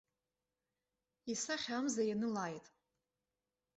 Исахьа 1.31 1.73
амза 1.77 2.03
ианылааит! 2.05 2.65